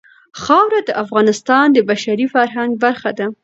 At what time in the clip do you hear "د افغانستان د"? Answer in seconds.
0.85-1.77